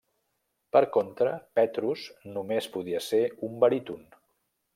Per 0.75 0.79
contra, 0.95 1.33
Petrus 1.59 2.07
només 2.39 2.71
podia 2.77 3.03
ser 3.11 3.21
un 3.51 3.61
baríton. 3.67 4.03